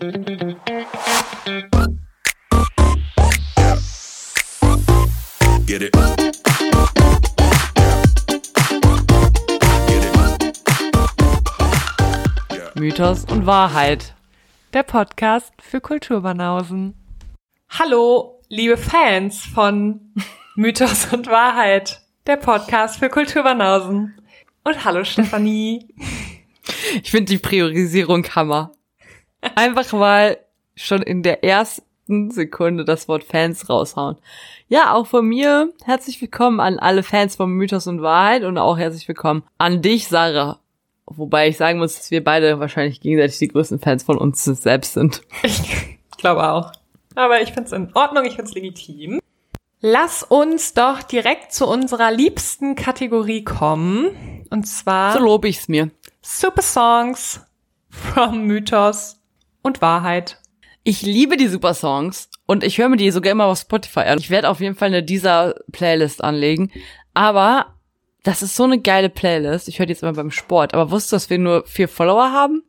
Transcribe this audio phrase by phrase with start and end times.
[0.00, 0.10] Get
[5.82, 5.92] it.
[12.76, 14.14] Mythos und Wahrheit.
[14.72, 16.94] Der Podcast für Kulturbanausen.
[17.68, 20.14] Hallo, liebe Fans von
[20.54, 22.02] Mythos und Wahrheit.
[22.28, 24.14] Der Podcast für Kulturbanausen.
[24.62, 25.88] Und hallo, Stefanie.
[27.02, 28.70] Ich finde die Priorisierung Hammer.
[29.54, 30.38] Einfach mal
[30.74, 34.16] schon in der ersten Sekunde das Wort Fans raushauen.
[34.68, 38.78] Ja, auch von mir herzlich willkommen an alle Fans von Mythos und Wahrheit und auch
[38.78, 40.58] herzlich willkommen an dich, Sarah.
[41.06, 44.94] Wobei ich sagen muss, dass wir beide wahrscheinlich gegenseitig die größten Fans von uns selbst
[44.94, 45.22] sind.
[45.42, 46.72] Ich glaube auch.
[47.14, 49.20] Aber ich finde es in Ordnung, ich finde es legitim.
[49.80, 54.44] Lass uns doch direkt zu unserer liebsten Kategorie kommen.
[54.50, 55.90] Und zwar So lobe ich's mir.
[56.20, 57.40] Super Songs
[57.88, 59.17] from Mythos
[59.68, 60.38] und Wahrheit.
[60.82, 64.18] Ich liebe die Super Songs und ich höre mir die sogar immer auf Spotify an.
[64.18, 66.72] Ich werde auf jeden Fall eine dieser Playlist anlegen.
[67.14, 67.74] Aber
[68.22, 69.68] das ist so eine geile Playlist.
[69.68, 70.74] Ich höre die jetzt immer beim Sport.
[70.74, 72.62] Aber wusstest du, dass wir nur vier Follower haben?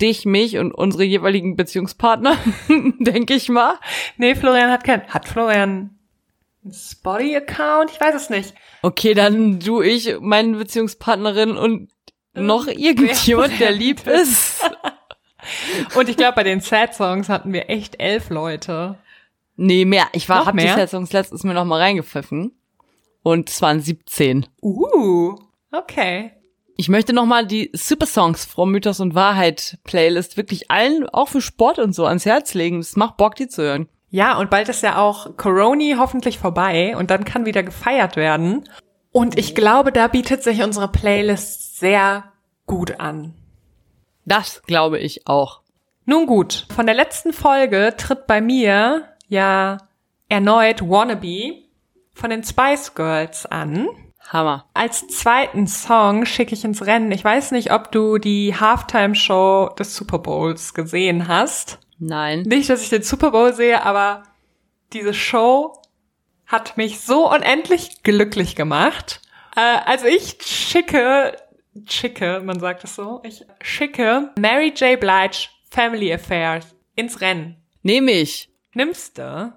[0.00, 2.36] Dich, mich und unsere jeweiligen Beziehungspartner,
[3.00, 3.74] denke ich mal.
[4.16, 5.06] Nee, Florian hat kein.
[5.08, 5.98] Hat Florian
[6.64, 7.90] einen Spotty-Account?
[7.90, 8.54] Ich weiß es nicht.
[8.82, 11.90] Okay, dann du, ich, meine Beziehungspartnerin und
[12.34, 14.62] noch irgendjemand, der lieb ist.
[15.94, 18.96] Und ich glaube, bei den Sad-Songs hatten wir echt elf Leute.
[19.56, 20.06] Nee, mehr.
[20.12, 20.86] Ich war, Noch hab die mehr?
[20.86, 22.52] Songs letztens mir noch mal reingepfiffen.
[23.22, 24.46] Und es waren 17.
[24.62, 25.36] Uh,
[25.72, 26.32] okay.
[26.76, 31.28] Ich möchte noch mal die Super Songs from Mythos und Wahrheit Playlist wirklich allen, auch
[31.28, 32.78] für Sport und so, ans Herz legen.
[32.78, 33.88] Es macht Bock, die zu hören.
[34.10, 38.68] Ja, und bald ist ja auch Coroni hoffentlich vorbei und dann kann wieder gefeiert werden.
[39.10, 42.24] Und ich glaube, da bietet sich unsere Playlist sehr
[42.66, 43.34] gut an.
[44.28, 45.62] Das glaube ich auch.
[46.04, 49.78] Nun gut, von der letzten Folge tritt bei mir ja
[50.28, 51.64] erneut Wannabe
[52.12, 53.88] von den Spice Girls an.
[54.28, 54.66] Hammer.
[54.74, 57.10] Als zweiten Song schicke ich ins Rennen.
[57.10, 61.78] Ich weiß nicht, ob du die Halftime-Show des Super Bowls gesehen hast.
[61.98, 62.42] Nein.
[62.42, 64.24] Nicht, dass ich den Super Bowl sehe, aber
[64.92, 65.80] diese Show
[66.46, 69.22] hat mich so unendlich glücklich gemacht.
[69.56, 71.34] Äh, also ich schicke,
[71.86, 74.98] schicke, man sagt es so, ich schicke Mary J.
[74.98, 77.56] Blige Family Affairs ins Rennen.
[77.82, 78.50] Nehme ich.
[78.74, 79.52] Nimmst du?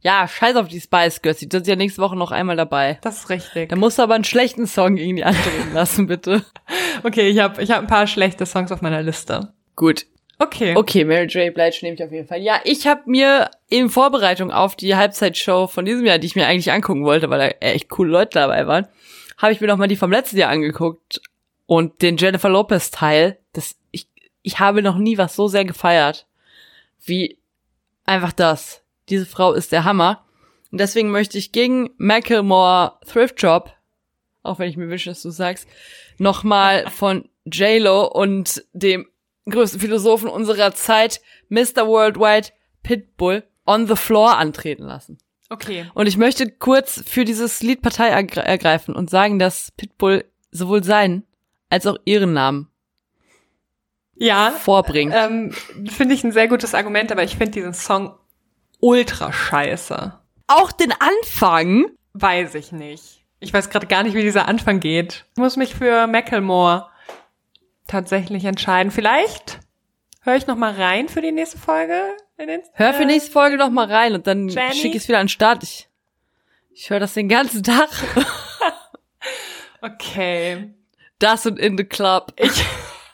[0.00, 1.38] Ja, scheiß auf die Spice Girls.
[1.38, 2.98] Die sind ja nächste Woche noch einmal dabei.
[3.02, 3.68] Das ist richtig.
[3.68, 6.44] Da musst du aber einen schlechten Song gegen die anderen lassen, bitte.
[7.04, 9.52] Okay, ich habe ich hab ein paar schlechte Songs auf meiner Liste.
[9.76, 10.06] Gut.
[10.40, 10.74] Okay.
[10.76, 11.54] Okay, Mary J.
[11.54, 12.40] Blige nehme ich auf jeden Fall.
[12.42, 16.48] Ja, ich habe mir in Vorbereitung auf die Halbzeitshow von diesem Jahr, die ich mir
[16.48, 18.88] eigentlich angucken wollte, weil da echt coole Leute dabei waren,
[19.38, 21.20] habe ich mir noch mal die vom letzten Jahr angeguckt
[21.72, 23.38] und den Jennifer Lopez Teil.
[23.54, 24.06] Das ich
[24.42, 26.26] ich habe noch nie was so sehr gefeiert
[27.02, 27.38] wie
[28.04, 28.82] einfach das.
[29.08, 30.22] Diese Frau ist der Hammer
[30.70, 33.72] und deswegen möchte ich gegen Macklemore Thrift Shop,
[34.42, 35.66] auch wenn ich mir wünsche, dass du sagst,
[36.18, 39.08] noch mal von J-Lo und dem
[39.48, 41.86] größten Philosophen unserer Zeit, Mr.
[41.86, 42.48] Worldwide
[42.82, 45.16] Pitbull, on the floor antreten lassen.
[45.48, 45.86] Okay.
[45.94, 50.84] Und ich möchte kurz für dieses Lied Partei ergre ergreifen und sagen, dass Pitbull sowohl
[50.84, 51.24] seinen
[51.72, 52.68] als auch ihren Namen
[54.14, 54.50] Ja.
[54.50, 55.14] vorbringt.
[55.16, 55.52] Ähm,
[55.90, 58.14] finde ich ein sehr gutes Argument, aber ich finde diesen Song
[58.78, 60.12] ultra scheiße.
[60.48, 61.86] Auch den Anfang.
[62.12, 63.24] Weiß ich nicht.
[63.40, 65.24] Ich weiß gerade gar nicht, wie dieser Anfang geht.
[65.34, 66.88] Ich muss mich für Macklemore
[67.86, 68.92] tatsächlich entscheiden.
[68.92, 69.58] Vielleicht
[70.20, 71.98] höre ich noch mal rein für die nächste Folge.
[72.36, 75.08] In den, Hör für äh, nächste Folge noch mal rein und dann schicke ich es
[75.08, 75.62] wieder an den Start.
[75.62, 75.88] Ich,
[76.70, 77.88] ich höre das den ganzen Tag.
[79.84, 80.74] Okay.
[81.22, 82.32] Das und in the club.
[82.36, 82.64] Ich,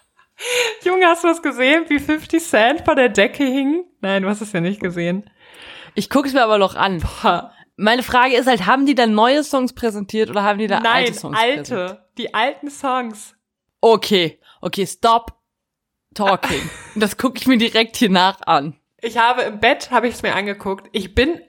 [0.84, 3.84] Junge, hast du das gesehen, wie 50 Cent vor der Decke hing?
[4.00, 5.28] Nein, du hast es ja nicht gesehen.
[5.94, 7.02] Ich gucke es mir aber noch an.
[7.22, 7.52] Ha.
[7.76, 11.04] Meine Frage ist halt, haben die da neue Songs präsentiert oder haben die da Nein,
[11.04, 11.80] alte Songs präsentiert?
[11.80, 12.04] alte.
[12.16, 13.34] Die alten Songs.
[13.80, 15.34] Okay, okay, stop
[16.14, 16.70] talking.
[16.94, 18.74] das gucke ich mir direkt hier nach an.
[19.02, 20.88] Ich habe im Bett, habe ich es mir angeguckt.
[20.92, 21.40] Ich bin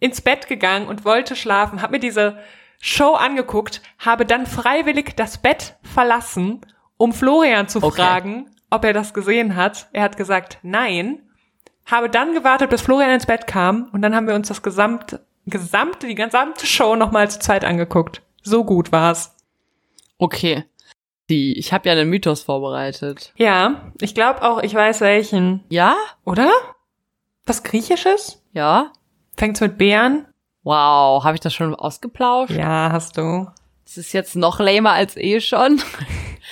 [0.00, 2.38] ins Bett gegangen und wollte schlafen, habe mir diese
[2.80, 6.60] Show angeguckt, habe dann freiwillig das Bett verlassen,
[6.96, 7.96] um Florian zu Okay.
[8.02, 9.88] fragen, ob er das gesehen hat.
[9.92, 11.22] Er hat gesagt, nein.
[11.86, 15.24] Habe dann gewartet, bis Florian ins Bett kam und dann haben wir uns das gesamte,
[15.46, 18.22] gesamte, die gesamte Show nochmal zu zweit angeguckt.
[18.42, 19.34] So gut war's.
[20.18, 20.64] Okay.
[21.28, 23.32] Die, ich habe ja einen Mythos vorbereitet.
[23.36, 25.64] Ja, ich glaube auch, ich weiß welchen.
[25.68, 25.96] Ja?
[26.24, 26.50] Oder?
[27.46, 28.42] Was Griechisches?
[28.52, 28.92] Ja?
[29.36, 30.26] Fängt's mit B an?
[30.66, 32.50] Wow, habe ich das schon ausgeplauscht?
[32.50, 33.46] Ja, hast du.
[33.84, 35.80] Das ist jetzt noch lamer als eh schon.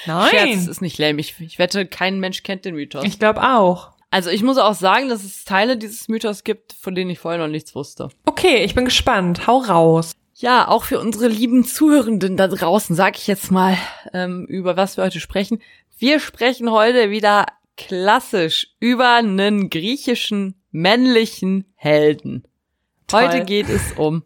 [0.06, 0.28] Nein.
[0.30, 1.18] Scherz, es ist nicht lame.
[1.20, 3.02] Ich, ich wette, kein Mensch kennt den Mythos.
[3.02, 3.90] Ich glaube auch.
[4.12, 7.40] Also ich muss auch sagen, dass es Teile dieses Mythos gibt, von denen ich vorher
[7.40, 8.08] noch nichts wusste.
[8.24, 9.48] Okay, ich bin gespannt.
[9.48, 10.12] Hau raus.
[10.36, 13.76] Ja, auch für unsere lieben Zuhörenden da draußen sage ich jetzt mal,
[14.12, 15.60] ähm, über was wir heute sprechen.
[15.98, 17.46] Wir sprechen heute wieder
[17.76, 22.44] klassisch über einen griechischen männlichen Helden.
[23.14, 24.24] Heute geht es um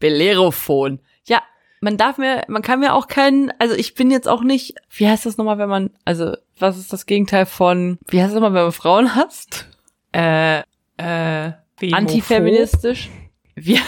[0.00, 0.98] Bellerophon.
[1.26, 1.44] Ja,
[1.80, 5.06] man darf mir, man kann mir auch keinen, also ich bin jetzt auch nicht, wie
[5.06, 8.54] heißt das nochmal, wenn man, also was ist das Gegenteil von, wie heißt das nochmal,
[8.54, 9.68] wenn man Frauen hasst?
[10.12, 10.62] Äh,
[10.96, 11.98] äh, Femophob?
[11.98, 13.10] Antifeministisch?
[13.54, 13.78] Wie,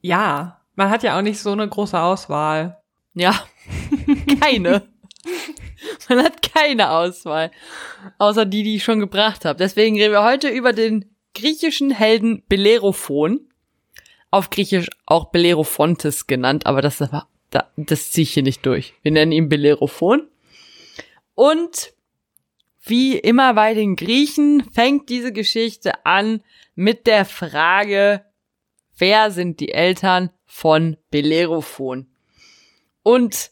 [0.00, 2.78] ja, man hat ja auch nicht so eine große Auswahl.
[3.14, 3.34] Ja,
[4.40, 4.86] keine.
[6.08, 7.50] Man hat keine Auswahl.
[8.18, 9.58] Außer die, die ich schon gebracht habe.
[9.58, 13.40] Deswegen reden wir heute über den griechischen Helden Bellerophon.
[14.30, 18.94] Auf Griechisch auch Bellerophontes genannt, aber das, war- da- das ziehe ich hier nicht durch.
[19.02, 20.28] Wir nennen ihn Bellerophon.
[21.34, 21.92] Und
[22.84, 26.42] wie immer bei den Griechen fängt diese Geschichte an
[26.74, 28.24] mit der Frage,
[28.98, 32.08] wer sind die Eltern von Bellerophon?
[33.02, 33.50] Und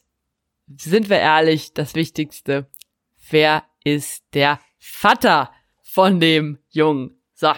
[0.67, 2.67] sind wir ehrlich, das Wichtigste,
[3.29, 5.51] wer ist der Vater
[5.81, 7.21] von dem Jungen?
[7.33, 7.53] So.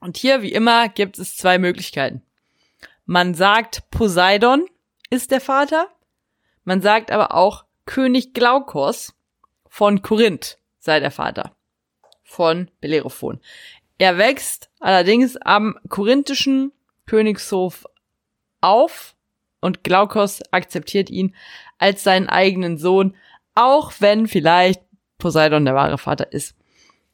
[0.00, 2.22] Und hier, wie immer, gibt es zwei Möglichkeiten.
[3.06, 4.66] Man sagt, Poseidon
[5.14, 5.88] ist der Vater.
[6.64, 9.14] Man sagt aber auch, König Glaukos
[9.68, 11.54] von Korinth sei der Vater
[12.22, 13.40] von Bellerophon.
[13.98, 16.72] Er wächst allerdings am korinthischen
[17.06, 17.86] Königshof
[18.60, 19.14] auf
[19.60, 21.34] und Glaukos akzeptiert ihn
[21.78, 23.14] als seinen eigenen Sohn,
[23.54, 24.82] auch wenn vielleicht
[25.18, 26.56] Poseidon der wahre Vater ist.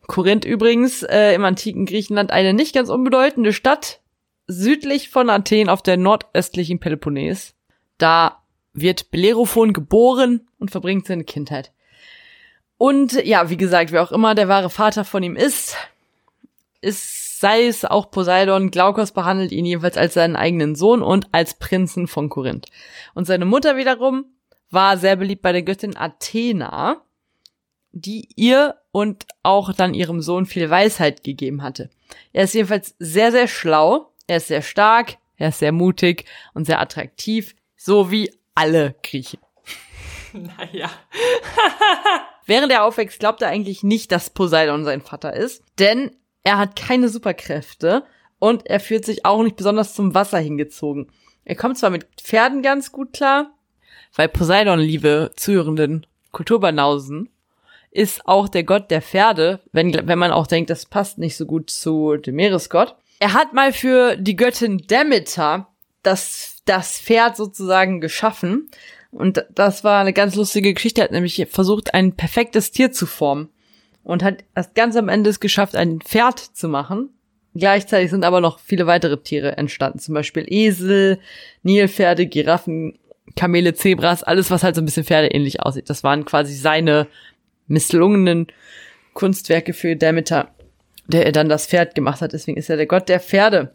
[0.07, 4.01] Korinth übrigens äh, im antiken Griechenland eine nicht ganz unbedeutende Stadt
[4.47, 7.55] südlich von Athen auf der nordöstlichen Peloponnes.
[8.01, 8.43] Da
[8.73, 11.73] wird Bellerophon geboren und verbringt seine Kindheit.
[12.79, 15.77] Und ja, wie gesagt, wer auch immer der wahre Vater von ihm ist,
[16.81, 21.59] ist, sei es auch Poseidon, Glaukos behandelt ihn jedenfalls als seinen eigenen Sohn und als
[21.59, 22.69] Prinzen von Korinth.
[23.15, 24.25] Und seine Mutter wiederum
[24.71, 27.03] war sehr beliebt bei der Göttin Athena,
[27.93, 31.91] die ihr und auch dann ihrem Sohn viel Weisheit gegeben hatte.
[32.33, 36.25] Er ist jedenfalls sehr, sehr schlau, er ist sehr stark, er ist sehr mutig
[36.55, 39.41] und sehr attraktiv, so wie alle Griechen.
[40.33, 40.91] Naja.
[42.47, 46.13] Während er aufwächst, glaubt er eigentlich nicht, dass Poseidon sein Vater ist, denn
[46.45, 48.05] er hat keine Superkräfte
[48.39, 51.11] und er fühlt sich auch nicht besonders zum Wasser hingezogen.
[51.45, 53.51] Er kommt zwar mit Pferden ganz gut klar,
[54.15, 57.29] weil Poseidon, liebe Zuhörenden, Kulturbanausen,
[57.91, 61.45] ist auch der Gott der Pferde, wenn, wenn man auch denkt, das passt nicht so
[61.45, 62.95] gut zu dem Meeresgott.
[63.19, 65.67] Er hat mal für die Göttin Demeter
[66.03, 68.71] das, das Pferd sozusagen geschaffen.
[69.11, 71.01] Und das war eine ganz lustige Geschichte.
[71.01, 73.49] Er hat nämlich versucht, ein perfektes Tier zu formen.
[74.05, 77.11] Und hat erst ganz am Ende es geschafft, ein Pferd zu machen.
[77.55, 79.99] Gleichzeitig sind aber noch viele weitere Tiere entstanden.
[79.99, 81.19] Zum Beispiel Esel,
[81.65, 82.99] Nilpferde, Giraffen,
[83.35, 85.91] Kamele, Zebras, alles, was halt so ein bisschen pferdeähnlich aussieht.
[85.91, 87.09] Das waren quasi seine
[87.67, 88.47] misslungenen
[89.13, 90.55] Kunstwerke für Demeter,
[91.09, 92.33] der er dann das Pferd gemacht hat.
[92.33, 93.75] Deswegen ist er der Gott der Pferde.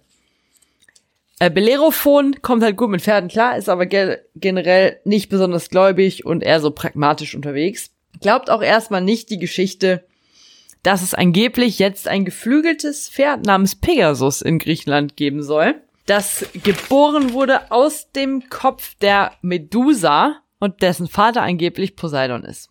[1.39, 6.25] Äh, Bellerophon kommt halt gut mit Pferden klar, ist aber ge generell nicht besonders gläubig
[6.25, 7.91] und eher so pragmatisch unterwegs.
[8.21, 10.05] Glaubt auch erstmal nicht die Geschichte,
[10.83, 15.75] dass es angeblich jetzt ein geflügeltes Pferd namens Pegasus in Griechenland geben soll,
[16.05, 22.69] das geboren wurde aus dem Kopf der Medusa und dessen Vater angeblich Poseidon ist.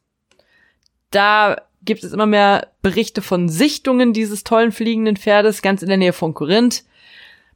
[1.11, 5.99] Da gibt es immer mehr Berichte von Sichtungen dieses tollen fliegenden Pferdes ganz in der
[5.99, 6.85] Nähe von Korinth.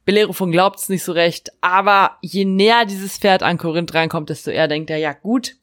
[0.09, 4.49] Bellerophon glaubt es nicht so recht, aber je näher dieses Pferd an Korinth reinkommt, desto
[4.49, 5.57] eher denkt er, ja gut,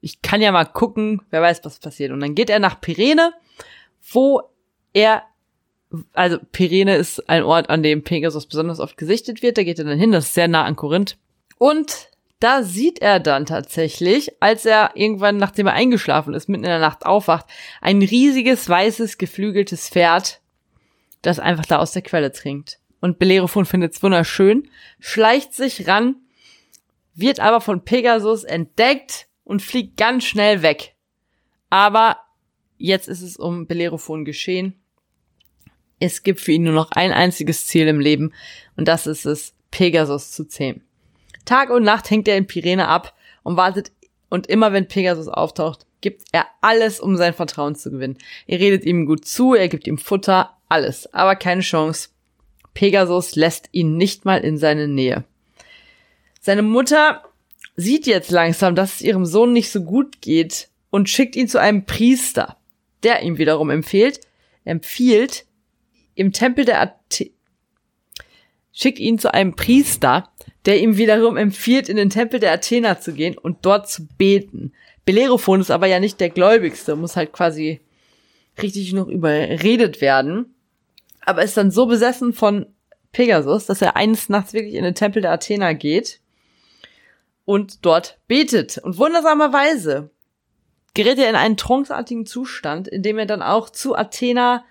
[0.00, 2.12] ich kann ja mal gucken, wer weiß, was passiert.
[2.12, 3.32] Und dann geht er nach Pyrene,
[4.12, 4.42] wo
[4.92, 5.24] er,
[6.12, 9.86] also Pyrene ist ein Ort, an dem Pegasus besonders oft gesichtet wird, da geht er
[9.86, 11.18] dann hin, das ist sehr nah an Korinth.
[11.58, 16.70] Und da sieht er dann tatsächlich, als er irgendwann, nachdem er eingeschlafen ist, mitten in
[16.70, 17.46] der Nacht aufwacht,
[17.80, 20.42] ein riesiges, weißes, geflügeltes Pferd,
[21.22, 22.78] das einfach da aus der Quelle trinkt.
[23.04, 24.66] Und Bellerophon findet es wunderschön,
[24.98, 26.16] schleicht sich ran,
[27.14, 30.94] wird aber von Pegasus entdeckt und fliegt ganz schnell weg.
[31.68, 32.16] Aber
[32.78, 34.82] jetzt ist es um Bellerophon geschehen.
[36.00, 38.32] Es gibt für ihn nur noch ein einziges Ziel im Leben
[38.74, 40.82] und das ist es, Pegasus zu zähmen.
[41.44, 43.92] Tag und Nacht hängt er in Pirene ab und wartet
[44.30, 48.16] und immer wenn Pegasus auftaucht, gibt er alles, um sein Vertrauen zu gewinnen.
[48.46, 52.08] Er redet ihm gut zu, er gibt ihm Futter, alles, aber keine Chance.
[52.74, 55.24] Pegasus lässt ihn nicht mal in seine Nähe.
[56.40, 57.22] Seine Mutter
[57.76, 61.60] sieht jetzt langsam, dass es ihrem Sohn nicht so gut geht und schickt ihn zu
[61.60, 62.56] einem Priester,
[63.02, 64.20] der ihm wiederum empfiehlt,
[64.64, 65.46] empfiehlt,
[66.14, 67.30] im Tempel der Athe
[68.74, 70.28] schickt ihn zu einem Priester,
[70.66, 74.72] der ihm wiederum empfiehlt, in den Tempel der Athener zu gehen und dort zu beten.
[75.04, 77.80] Bellerophon ist aber ja nicht der Gläubigste, muss halt quasi
[78.60, 80.53] richtig noch überredet werden.
[81.24, 82.66] Aber ist dann so besessen von
[83.12, 86.20] Pegasus, dass er eines Nachts wirklich in den Tempel der Athener geht
[87.44, 88.78] und dort betet.
[88.78, 90.10] Und wundersamerweise
[90.94, 94.64] gerät er in einen tranceartigen Zustand, in dem er dann auch zu Athena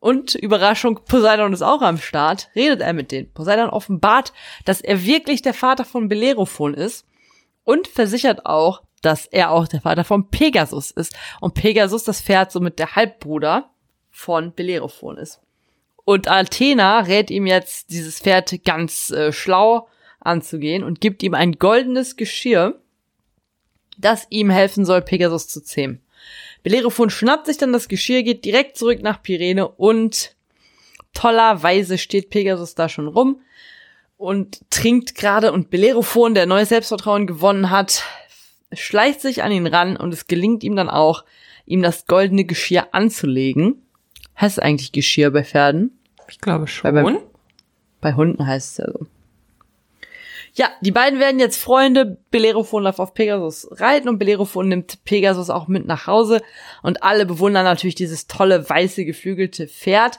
[0.00, 3.32] und Überraschung, Poseidon ist auch am Start, redet er mit denen.
[3.32, 4.32] Poseidon offenbart,
[4.64, 7.04] dass er wirklich der Vater von Bellerophon ist
[7.64, 11.16] und versichert auch, dass er auch der Vater von Pegasus ist.
[11.40, 13.70] Und Pegasus, das Pferd, somit der Halbbruder
[14.10, 15.40] von Bellerophon ist.
[16.08, 21.58] Und Athena rät ihm jetzt, dieses Pferd ganz äh, schlau anzugehen und gibt ihm ein
[21.58, 22.80] goldenes Geschirr,
[23.98, 26.00] das ihm helfen soll, Pegasus zu zähmen.
[26.62, 30.34] Bellerophon schnappt sich dann das Geschirr, geht direkt zurück nach Pyrene und
[31.12, 33.42] tollerweise steht Pegasus da schon rum
[34.16, 38.02] und trinkt gerade und Bellerophon, der neues Selbstvertrauen gewonnen hat,
[38.72, 41.26] schleicht sich an ihn ran und es gelingt ihm dann auch,
[41.66, 43.82] ihm das goldene Geschirr anzulegen.
[44.40, 45.97] Heißt eigentlich Geschirr bei Pferden?
[46.28, 46.94] Ich glaube schon.
[46.94, 47.18] Bei, bei,
[48.00, 49.06] bei Hunden heißt es ja so.
[50.54, 52.18] Ja, die beiden werden jetzt Freunde.
[52.30, 56.42] Bellerophon darf auf Pegasus reiten und Bellerophon nimmt Pegasus auch mit nach Hause.
[56.82, 60.18] Und alle bewundern natürlich dieses tolle, weiße, geflügelte Pferd.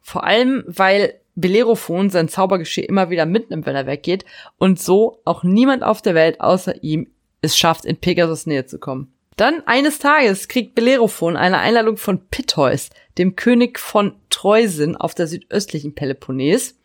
[0.00, 4.24] Vor allem, weil Bellerophon sein Zaubergeschirr immer wieder mitnimmt, wenn er weggeht.
[4.58, 7.08] Und so auch niemand auf der Welt außer ihm
[7.40, 9.12] es schafft, in Pegasus Nähe zu kommen.
[9.36, 15.26] Dann eines Tages kriegt Bellerophon eine Einladung von Pittheus, dem König von Treusen auf der
[15.26, 16.78] südöstlichen Peloponnes.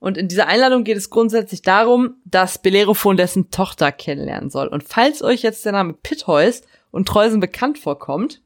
[0.00, 4.66] Und in dieser Einladung geht es grundsätzlich darum, dass Bellerophon dessen Tochter kennenlernen soll.
[4.66, 8.42] Und falls euch jetzt der Name Pittheus und Treusen bekannt vorkommt,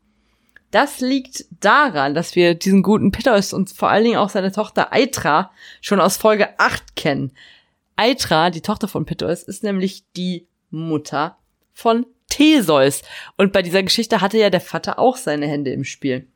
[0.71, 4.93] das liegt daran, dass wir diesen guten Pittheus und vor allen Dingen auch seine Tochter
[4.93, 5.51] Aitra
[5.81, 7.33] schon aus Folge 8 kennen.
[7.97, 11.39] Aitra, die Tochter von Pittheus, ist nämlich die Mutter
[11.73, 12.07] von
[12.39, 13.03] Theseus.
[13.37, 16.29] Und bei dieser Geschichte hatte ja der Vater auch seine Hände im Spiel.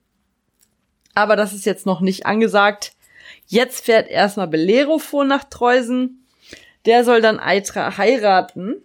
[1.14, 2.92] Aber das ist jetzt noch nicht angesagt.
[3.47, 6.26] Jetzt fährt erstmal Bellerophon nach Treusen.
[6.87, 8.85] Der soll dann Aitra heiraten.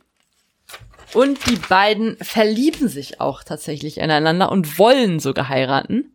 [1.14, 6.12] Und die beiden verlieben sich auch tatsächlich ineinander und wollen sogar heiraten.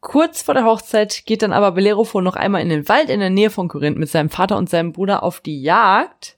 [0.00, 3.28] Kurz vor der Hochzeit geht dann aber Bellerophon noch einmal in den Wald in der
[3.28, 6.35] Nähe von Korinth mit seinem Vater und seinem Bruder auf die Jagd.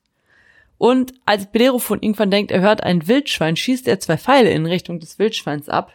[0.79, 5.01] Und als Bellerophon irgendwann denkt, er hört ein Wildschwein, schießt er zwei Pfeile in Richtung
[5.01, 5.93] des Wildschweins ab.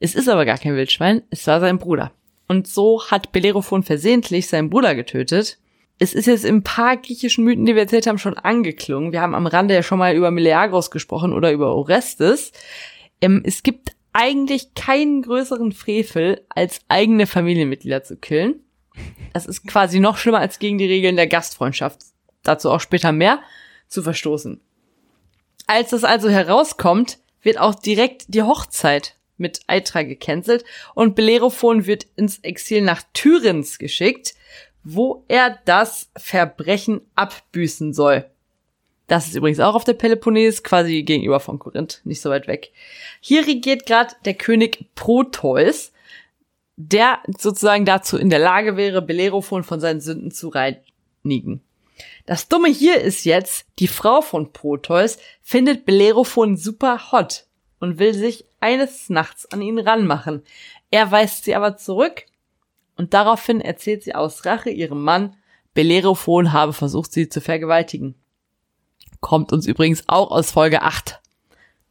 [0.00, 2.12] Es ist aber gar kein Wildschwein, es war sein Bruder.
[2.48, 5.58] Und so hat Bellerophon versehentlich seinen Bruder getötet.
[5.98, 9.12] Es ist jetzt im paar griechischen Mythen, die wir erzählt haben, schon angeklungen.
[9.12, 12.50] Wir haben am Rande ja schon mal über Meleagros gesprochen oder über Orestes.
[13.20, 18.56] Ähm, es gibt eigentlich keinen größeren Frevel, als eigene Familienmitglieder zu killen.
[19.32, 22.00] Das ist quasi noch schlimmer als gegen die Regeln der Gastfreundschaft.
[22.42, 23.40] Dazu auch später mehr
[23.88, 24.60] zu verstoßen.
[25.66, 32.06] Als das also herauskommt, wird auch direkt die Hochzeit mit Aitra gecancelt und Bellerophon wird
[32.16, 34.34] ins Exil nach Tyrins geschickt,
[34.84, 38.28] wo er das Verbrechen abbüßen soll.
[39.06, 42.72] Das ist übrigens auch auf der Peloponnes, quasi gegenüber von Korinth, nicht so weit weg.
[43.20, 45.92] Hier regiert gerade der König Proteus,
[46.76, 51.60] der sozusagen dazu in der Lage wäre, Bellerophon von seinen Sünden zu reinigen.
[52.26, 57.46] Das Dumme hier ist jetzt, die Frau von Proteus findet Bellerophon super hot
[57.80, 60.42] und will sich eines Nachts an ihn ranmachen.
[60.90, 62.24] Er weist sie aber zurück
[62.96, 65.36] und daraufhin erzählt sie aus Rache ihrem Mann,
[65.74, 68.14] Bellerophon habe versucht, sie zu vergewaltigen.
[69.20, 71.20] Kommt uns übrigens auch aus Folge 8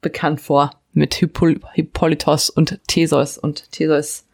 [0.02, 4.26] bekannt vor mit Hippol Hippolytos und Theseus und Theseus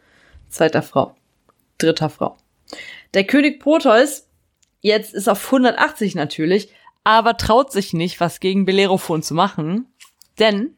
[0.49, 1.15] zweiter Frau,
[1.77, 2.37] dritter Frau.
[3.13, 4.26] Der König Proteus
[4.81, 6.69] jetzt ist auf 180 natürlich,
[7.03, 9.87] aber traut sich nicht, was gegen Bellerophon zu machen,
[10.39, 10.75] denn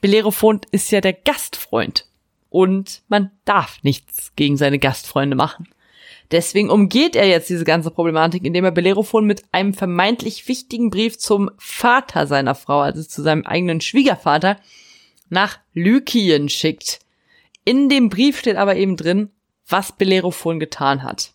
[0.00, 2.06] Bellerophon ist ja der Gastfreund.
[2.48, 5.68] Und man darf nichts gegen seine Gastfreunde machen.
[6.30, 11.18] Deswegen umgeht er jetzt diese ganze Problematik, indem er Bellerophon mit einem vermeintlich wichtigen Brief
[11.18, 14.56] zum Vater seiner Frau, also zu seinem eigenen Schwiegervater,
[15.28, 17.00] nach Lykien schickt.
[17.64, 19.30] In dem Brief steht aber eben drin,
[19.66, 21.32] was Bellerophon getan hat.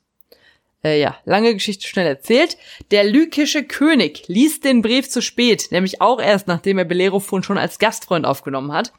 [0.86, 2.58] Äh, ja, lange Geschichte schnell erzählt.
[2.92, 7.58] Der lykische König liest den Brief zu spät, nämlich auch erst nachdem er Bellerophon schon
[7.58, 8.94] als Gastfreund aufgenommen hat.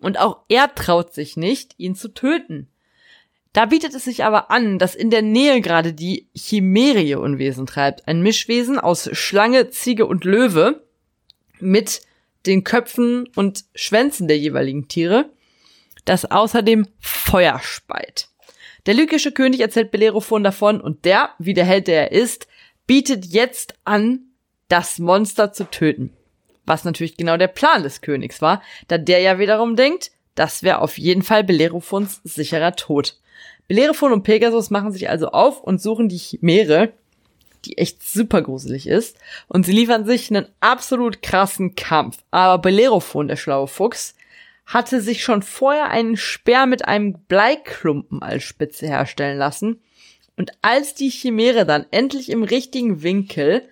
[0.00, 2.68] Und auch er traut sich nicht, ihn zu töten.
[3.52, 8.08] Da bietet es sich aber an, dass in der Nähe gerade die Chimärie Unwesen treibt.
[8.08, 10.86] Ein Mischwesen aus Schlange, Ziege und Löwe
[11.58, 12.00] mit
[12.46, 15.30] den Köpfen und Schwänzen der jeweiligen Tiere,
[16.06, 18.28] das außerdem Feuer speit.
[18.86, 22.46] Der lykische König erzählt Bellerophon davon und der, wie der Held der er ist,
[22.86, 24.20] bietet jetzt an,
[24.68, 26.12] das Monster zu töten.
[26.64, 30.80] Was natürlich genau der Plan des Königs war, da der ja wiederum denkt, das wäre
[30.80, 33.18] auf jeden Fall Bellerophons sicherer Tod.
[33.68, 36.92] Bellerophon und Pegasus machen sich also auf und suchen die Chimäre,
[37.64, 39.16] die echt super gruselig ist,
[39.48, 42.18] und sie liefern sich einen absolut krassen Kampf.
[42.30, 44.14] Aber Bellerophon, der schlaue Fuchs,
[44.66, 49.80] hatte sich schon vorher einen Speer mit einem Bleiklumpen als Spitze herstellen lassen.
[50.36, 53.66] Und als die Chimäre dann endlich im richtigen Winkel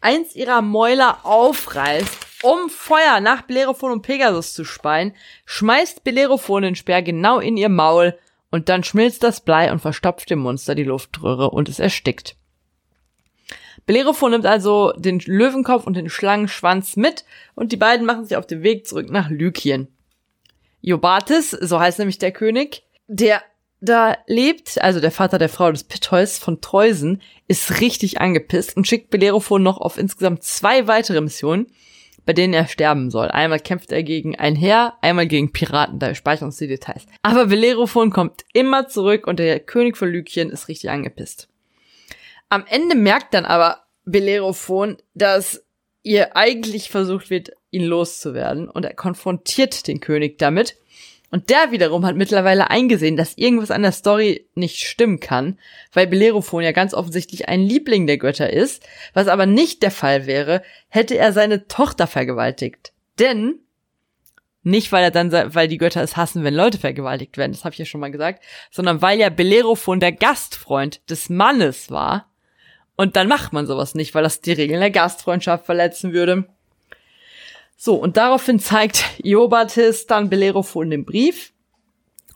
[0.00, 5.14] eins ihrer Mäuler aufreißt, um Feuer nach Bellerophon und Pegasus zu speien,
[5.44, 8.18] schmeißt Bellerophon den Speer genau in ihr Maul
[8.50, 12.36] und dann schmilzt das Blei und verstopft dem Monster die Luftröhre und es erstickt.
[13.86, 17.24] Bellerophon nimmt also den Löwenkopf und den Schlangenschwanz mit
[17.54, 19.88] und die beiden machen sich auf den Weg zurück nach Lykien.
[20.80, 23.42] Iobates, so heißt nämlich der König, der
[23.80, 28.86] da lebt, also der Vater der Frau des Pittheus von Treusen, ist richtig angepisst und
[28.86, 31.66] schickt Bellerophon noch auf insgesamt zwei weitere Missionen,
[32.26, 33.28] bei denen er sterben soll.
[33.28, 37.06] Einmal kämpft er gegen ein Heer, einmal gegen Piraten, da speichern uns die Details.
[37.22, 41.48] Aber Bellerophon kommt immer zurück und der König von Lykien ist richtig angepisst.
[42.48, 45.64] Am Ende merkt dann aber Bellerophon, dass
[46.08, 50.76] ihr eigentlich versucht wird, ihn loszuwerden und er konfrontiert den König damit.
[51.30, 55.58] Und der wiederum hat mittlerweile eingesehen, dass irgendwas an der Story nicht stimmen kann,
[55.92, 60.26] weil Bellerophon ja ganz offensichtlich ein Liebling der Götter ist, was aber nicht der Fall
[60.26, 62.92] wäre, hätte er seine Tochter vergewaltigt.
[63.18, 63.60] Denn
[64.62, 67.74] nicht, weil er dann, weil die Götter es hassen, wenn Leute vergewaltigt werden, das habe
[67.74, 72.30] ich ja schon mal gesagt, sondern weil ja Bellerophon der Gastfreund des Mannes war.
[72.98, 76.48] Und dann macht man sowas nicht, weil das die Regeln der Gastfreundschaft verletzen würde.
[77.76, 81.52] So, und daraufhin zeigt Iobatis dann Bellerophon den Brief.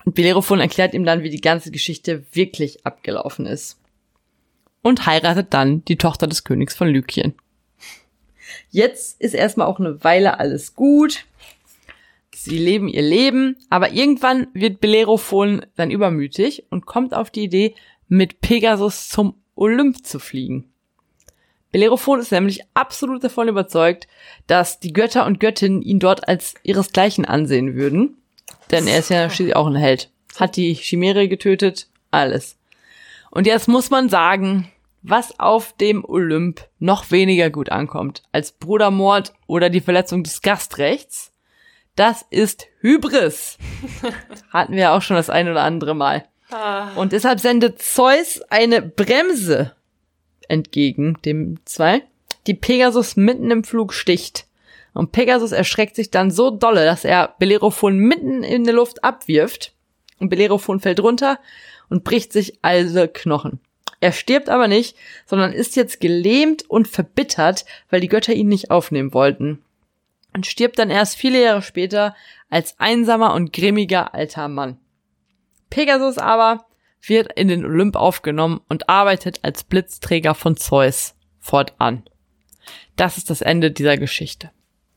[0.04, 3.80] Und Bellerophon erklärt ihm dann, wie die ganze Geschichte wirklich abgelaufen ist.
[4.82, 7.34] Und heiratet dann die Tochter des Königs von Lykien.
[8.70, 11.24] Jetzt ist erstmal auch eine Weile alles gut.
[12.32, 17.74] Sie leben ihr Leben, aber irgendwann wird Bellerophon dann übermütig und kommt auf die Idee,
[18.06, 20.72] mit Pegasus zum Olymp zu fliegen.
[21.72, 24.06] Bellerophon ist nämlich absolut davon überzeugt,
[24.46, 28.18] dass die Götter und Göttinnen ihn dort als ihresgleichen ansehen würden.
[28.70, 30.10] Denn er ist ja schließlich auch ein Held.
[30.38, 32.58] Hat die Chimäre getötet, alles.
[33.30, 34.70] Und jetzt muss man sagen,
[35.02, 41.32] was auf dem Olymp noch weniger gut ankommt als Brudermord oder die Verletzung des Gastrechts,
[41.96, 43.58] das ist Hybris.
[44.50, 46.24] Hatten wir auch schon das ein oder andere Mal.
[46.96, 49.72] Und deshalb sendet Zeus eine Bremse
[50.48, 52.02] entgegen dem zwei,
[52.46, 54.46] die Pegasus mitten im Flug sticht.
[54.94, 59.72] Und Pegasus erschreckt sich dann so dolle, dass er Bellerophon mitten in der Luft abwirft.
[60.18, 61.38] Und Bellerophon fällt runter
[61.88, 63.60] und bricht sich alle Knochen.
[64.00, 68.70] Er stirbt aber nicht, sondern ist jetzt gelähmt und verbittert, weil die Götter ihn nicht
[68.70, 69.62] aufnehmen wollten.
[70.34, 72.16] Und stirbt dann erst viele Jahre später
[72.50, 74.78] als einsamer und grimmiger alter Mann.
[75.72, 76.66] Pegasus aber
[77.00, 82.02] wird in den Olymp aufgenommen und arbeitet als Blitzträger von Zeus fortan.
[82.94, 84.50] Das ist das Ende dieser Geschichte.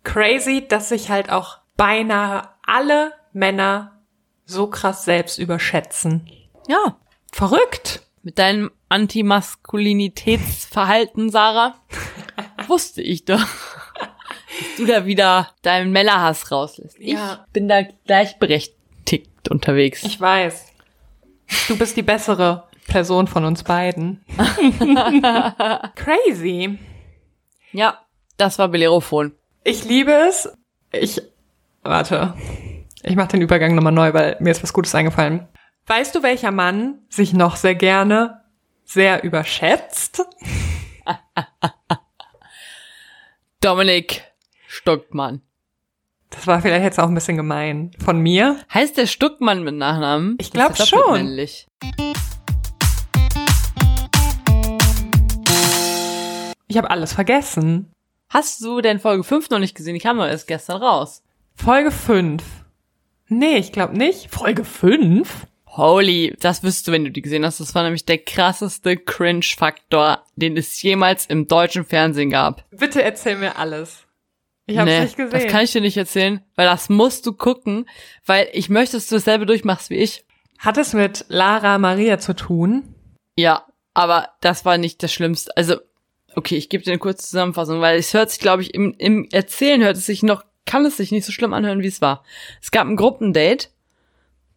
[0.04, 4.02] Crazy, dass sich halt auch beinahe alle Männer
[4.44, 6.30] so krass selbst überschätzen.
[6.68, 7.00] Ja,
[7.32, 8.02] Verrückt.
[8.22, 11.76] mit deinem Antimaskulinitätsverhalten, Sarah,
[12.68, 17.00] wusste ich doch, dass du da wieder deinen Männerhass rauslässt.
[17.00, 17.46] Ja.
[17.48, 18.76] Ich bin da gleichberechtigt
[19.50, 20.04] unterwegs.
[20.04, 20.66] Ich weiß.
[21.68, 24.24] Du bist die bessere Person von uns beiden.
[25.96, 26.78] Crazy.
[27.72, 28.00] ja,
[28.38, 29.34] das war Bellerophon.
[29.64, 30.50] Ich liebe es.
[30.92, 31.22] Ich,
[31.84, 32.34] warte.
[33.04, 35.48] Ich mache den Übergang nochmal neu, weil mir ist was Gutes eingefallen.
[35.88, 38.42] Weißt du, welcher Mann sich noch sehr gerne
[38.84, 40.24] sehr überschätzt?
[43.62, 44.24] Dominik
[44.68, 45.42] Stuckmann.
[46.36, 48.58] Das war vielleicht jetzt auch ein bisschen gemein von mir.
[48.74, 50.36] Heißt der Stuckmann mit Nachnamen?
[50.40, 51.26] Ich glaub Das ist ja doppelt schon.
[51.26, 51.68] männlich.
[56.68, 57.92] Ich habe alles vergessen.
[58.30, 59.94] Hast du denn Folge 5 noch nicht gesehen?
[59.94, 61.24] Die kam doch erst gestern raus.
[61.56, 62.44] Folge 5.
[63.30, 64.30] Nee, ich glaube nicht.
[64.30, 65.48] Folge 5?
[65.68, 67.60] Holy, das wirst du, wenn du die gesehen hast.
[67.60, 72.64] Das war nämlich der krasseste Cringe-Faktor, den es jemals im deutschen Fernsehen gab.
[72.72, 74.06] Bitte erzähl mir alles.
[74.68, 75.32] Ich hab's Nee, nicht gesehen.
[75.32, 77.88] Das kann ich dir nicht erzählen, weil das musst du gucken,
[78.26, 80.26] weil ich möchte, dass du dasselbe durchmachst wie ich.
[80.58, 82.96] Hat es mit Lara Maria zu tun?
[83.36, 85.56] Ja, aber das war nicht das Schlimmste.
[85.56, 85.78] Also,
[86.36, 89.28] okay, ich gebe dir eine kurze Zusammenfassung, weil es hört sich, glaube ich, im, im
[89.32, 92.24] Erzählen hört es sich noch, kann es sich nicht so schlimm anhören, wie es war.
[92.62, 93.68] Es gab ein Gruppendate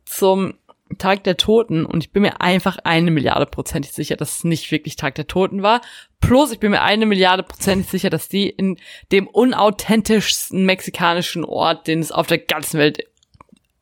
[0.07, 0.55] zum
[0.97, 4.71] Tag der Toten und ich bin mir einfach eine Milliarde prozentig sicher, dass es nicht
[4.71, 5.83] wirklich Tag der Toten war.
[6.21, 8.79] Plus, ich bin mir eine Milliarde prozentig sicher, dass die in
[9.13, 13.05] dem unauthentischsten mexikanischen Ort, den es auf der ganzen Welt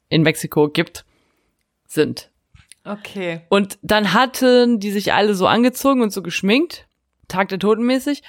[0.09, 1.05] in Mexiko gibt,
[1.87, 2.31] sind.
[2.85, 3.43] Okay.
[3.49, 6.87] Und dann hatten die sich alle so angezogen und so geschminkt,
[7.29, 8.23] Tag der Toten mäßig.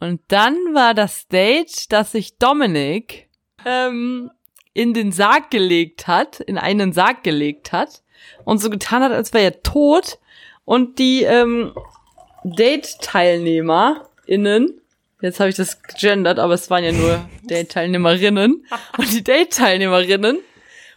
[0.00, 3.28] Und dann war das Date, dass sich Dominik
[3.64, 4.30] ähm,
[4.72, 8.03] in den Sarg gelegt hat, in einen Sarg gelegt hat
[8.44, 10.18] und so getan hat, als wäre er tot.
[10.64, 11.72] Und die ähm,
[12.44, 14.80] Date-TeilnehmerInnen,
[15.20, 18.64] jetzt habe ich das gegendert, aber es waren ja nur Date-Teilnehmerinnen.
[18.98, 20.38] Und die Date-Teilnehmerinnen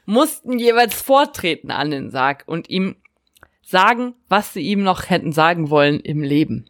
[0.06, 2.96] mussten jeweils vortreten an den Sarg und ihm
[3.62, 6.70] sagen, was sie ihm noch hätten sagen wollen im Leben.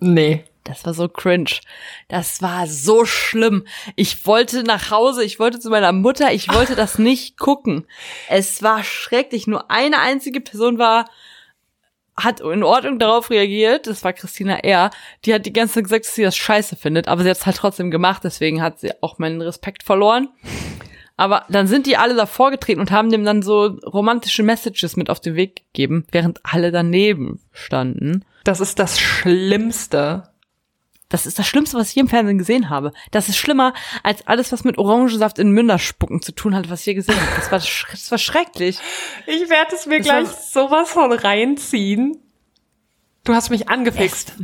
[0.00, 0.44] Nee.
[0.68, 1.60] Das war so cringe.
[2.08, 3.64] Das war so schlimm.
[3.96, 7.86] Ich wollte nach Hause, ich wollte zu meiner Mutter, ich wollte das nicht gucken.
[8.28, 9.46] Es war schrecklich.
[9.46, 11.06] Nur eine einzige Person war,
[12.18, 13.86] hat in Ordnung darauf reagiert.
[13.86, 14.90] Das war Christina R.
[15.24, 17.46] Die hat die ganze Zeit gesagt, dass sie das scheiße findet, aber sie hat es
[17.46, 18.22] halt trotzdem gemacht.
[18.24, 20.28] Deswegen hat sie auch meinen Respekt verloren.
[21.16, 25.08] Aber dann sind die alle davor getreten und haben dem dann so romantische Messages mit
[25.08, 28.24] auf den Weg gegeben, während alle daneben standen.
[28.44, 30.28] Das ist das Schlimmste.
[31.08, 32.92] Das ist das Schlimmste, was ich je im Fernsehen gesehen habe.
[33.10, 36.80] Das ist schlimmer als alles, was mit Orangensaft in Münder spucken zu tun hat, was
[36.80, 37.36] ich je gesehen habe.
[37.36, 37.58] Das war,
[37.90, 38.78] das war schrecklich.
[39.26, 42.18] Ich werde es mir Das gleich sowas von reinziehen.
[43.24, 44.34] Du hast mich angefixt.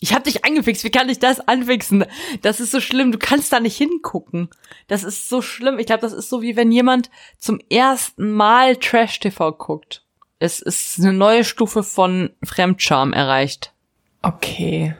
[0.00, 0.84] Ich hab dich angefixt.
[0.84, 2.04] Wie kann ich das anfixen?
[2.42, 3.12] Das ist so schlimm.
[3.12, 4.50] Du kannst da nicht hingucken.
[4.86, 5.78] Das ist so schlimm.
[5.78, 10.04] Ich glaube, das ist so wie wenn jemand zum ersten Mal Trash-TV guckt.
[10.38, 13.72] Es ist eine neue Stufe von Fremdscham erreicht.
[14.20, 14.94] Okay.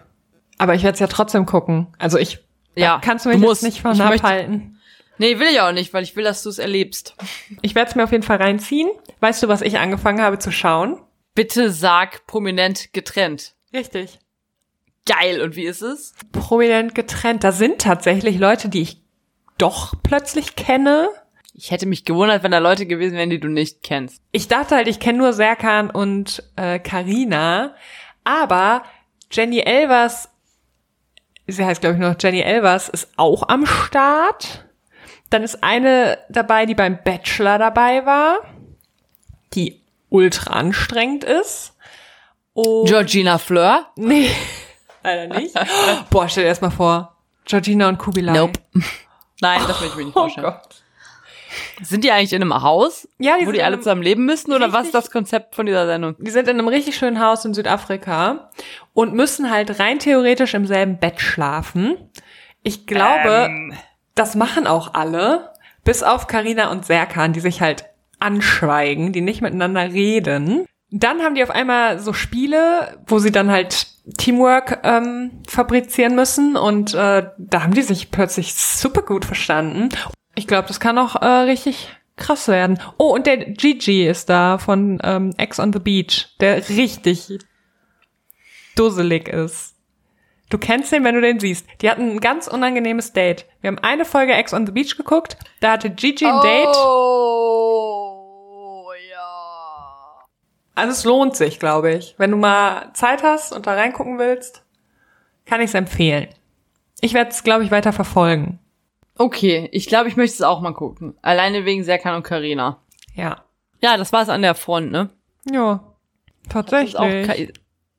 [0.59, 1.88] Aber ich werde es ja trotzdem gucken.
[1.99, 2.38] Also ich
[2.77, 3.62] Ja, kannst du mich du jetzt musst.
[3.62, 4.81] nicht von abhalten.
[5.19, 7.14] Nee, will ich auch nicht, weil ich will, dass du es erlebst.
[7.62, 8.88] Ich werde es mir auf jeden Fall reinziehen.
[9.21, 11.01] Weißt du, was ich angefangen habe zu schauen?
[11.35, 13.55] Bitte sag prominent getrennt.
[13.73, 14.19] Richtig.
[15.07, 15.40] Geil.
[15.43, 16.14] Und wie ist es?
[16.33, 17.45] Prominent getrennt.
[17.45, 19.03] Da sind tatsächlich Leute, die ich
[19.59, 21.11] doch plötzlich kenne.
[21.53, 24.21] Ich hätte mich gewundert, wenn da Leute gewesen wären, die du nicht kennst.
[24.33, 27.75] Ich dachte halt, ich kenne nur Serkan und äh, Karina,
[28.25, 28.83] aber
[29.31, 30.29] Jenny Elvers,
[31.47, 34.65] sie heißt glaube ich noch Jenny Elvers, ist auch am Start.
[35.31, 38.39] Dann ist eine dabei, die beim Bachelor dabei war,
[39.55, 39.81] die
[40.11, 41.73] ultra anstrengend ist.
[42.53, 43.87] Und Georgina Fleur?
[43.97, 44.31] nee,
[45.03, 45.55] leider nicht.
[46.11, 48.33] Boah, stell dir erst mal vor, Georgina und Kubilai.
[48.33, 48.61] Nope.
[49.41, 50.47] Nein, das will ich mir nicht Oh vorstellen.
[50.47, 50.84] Gott.
[51.83, 54.53] Sind die eigentlich in einem Haus, Ja, die wo die alle zusammen leben müssen?
[54.53, 54.93] Oder was ist Richtig.
[54.93, 56.17] das Konzept von dieser Sendung?
[56.19, 58.51] Die sind in einem richtig schönen Haus in Südafrika
[58.93, 61.97] und müssen halt rein theoretisch im selben Bett schlafen.
[62.62, 63.51] Ich glaube,
[64.14, 65.53] das machen auch alle,
[65.85, 67.85] bis auf Karina und Serkan, die sich halt
[68.21, 70.67] anschweigen, die nicht miteinander reden.
[70.90, 73.87] Dann haben die auf einmal so Spiele, wo sie dann halt
[74.17, 79.88] Teamwork ähm, fabrizieren müssen und äh, da haben die sich plötzlich super gut verstanden.
[80.35, 82.81] Ich glaube, das kann auch äh, richtig krass werden.
[82.99, 87.38] Oh, und der Gigi ist da von ähm, Ex on the Beach, der richtig
[88.77, 89.75] dusselig ist.
[90.51, 91.66] Du kennst den, wenn du den siehst.
[91.81, 93.47] Die hatten ein ganz unangenehmes Date.
[93.61, 96.77] Wir haben eine Folge Ex on the Beach geguckt, da hatte Gigi ein Date.
[96.77, 98.12] Oh,
[99.11, 100.27] ja.
[100.75, 102.14] Also es lohnt sich, glaube ich.
[102.18, 104.64] Wenn du mal Zeit hast und da reingucken willst,
[105.47, 106.29] kann ich es empfehlen.
[107.01, 108.61] Ich werde es, glaube ich, weiter verfolgen.
[109.16, 111.16] Okay, ich glaube, ich möchte es auch mal gucken.
[111.22, 112.79] Alleine wegen Serkan und Karina.
[113.14, 113.44] Ja.
[113.81, 115.11] Ja, das war's an der Front, ne?
[115.50, 115.85] Ja.
[116.48, 117.53] Tatsächlich.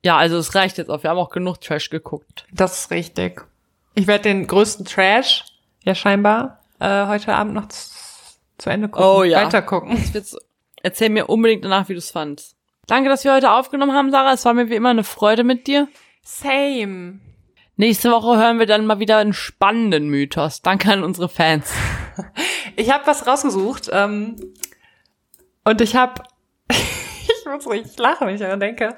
[0.04, 1.04] ja, also es reicht jetzt auch.
[1.04, 2.46] Wir haben auch genug Trash geguckt.
[2.52, 3.42] Das ist richtig.
[3.96, 5.46] Ich werde den größten Trash,
[5.84, 9.08] ja scheinbar, äh, heute Abend noch zu Ende gucken.
[9.08, 9.44] Oh ja.
[9.46, 9.92] Weiter gucken.
[9.96, 10.38] Das wird's-
[10.84, 12.56] Erzähl mir unbedingt danach, wie du es fandst.
[12.88, 14.34] Danke, dass wir heute aufgenommen haben, Sarah.
[14.34, 15.88] Es war mir wie immer eine Freude mit dir.
[16.22, 17.20] Same.
[17.78, 20.62] Nächste Woche hören wir dann mal wieder einen spannenden Mythos.
[20.62, 21.72] Danke an unsere Fans.
[22.78, 24.36] Ich habe was rausgesucht ähm,
[25.64, 26.24] und ich habe,
[26.70, 28.98] ich muss richtig lachen, wenn ich daran denke.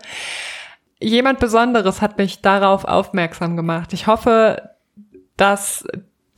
[1.00, 3.94] Jemand Besonderes hat mich darauf aufmerksam gemacht.
[3.94, 4.72] Ich hoffe,
[5.36, 5.86] dass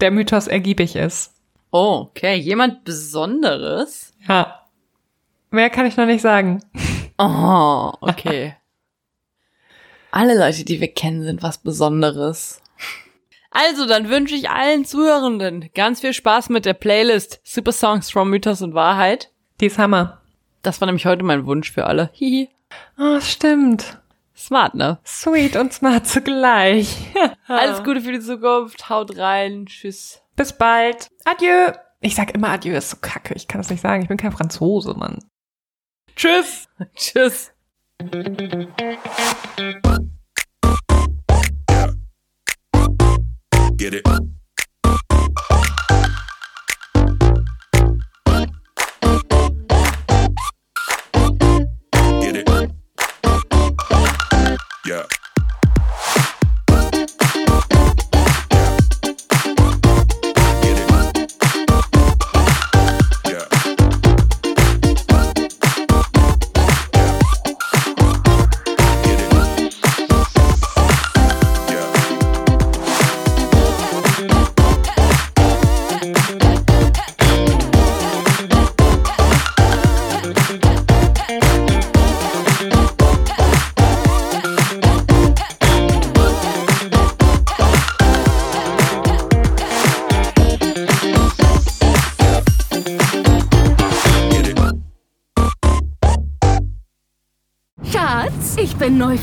[0.02, 1.34] der Mythos ergiebig ist.
[1.72, 2.36] Oh, okay.
[2.36, 4.14] Jemand Besonderes?
[4.28, 4.66] Ja.
[5.50, 6.62] Mehr kann ich noch nicht sagen.
[7.18, 8.56] Oh, okay.
[10.12, 12.62] Alle Leute, die wir kennen, sind was Besonderes.
[13.52, 18.30] Also, dann wünsche ich allen Zuhörenden ganz viel Spaß mit der Playlist Super Songs from
[18.30, 19.32] Mythos und Wahrheit.
[19.60, 20.22] Die ist Hammer.
[20.62, 22.10] Das war nämlich heute mein Wunsch für alle.
[22.14, 22.50] Hihi.
[22.98, 24.00] Oh, stimmt.
[24.36, 25.00] Smart, ne?
[25.06, 26.96] Sweet und smart zugleich.
[27.48, 28.90] Alles Gute für die Zukunft.
[28.90, 29.66] Haut rein.
[29.66, 30.22] Tschüss.
[30.36, 31.10] Bis bald.
[31.26, 31.74] Adieu.
[32.00, 33.34] Ich sag immer Adieu, ist so kacke.
[33.34, 34.02] Ich kann das nicht sagen.
[34.02, 35.20] Ich bin kein Franzose, Mann.
[36.16, 36.68] Tschüss.
[36.96, 37.52] Tschüss.
[38.00, 38.14] Get
[43.94, 44.04] it.
[52.22, 52.50] Get it.
[54.86, 55.04] Yeah.